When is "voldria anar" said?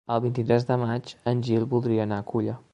1.77-2.23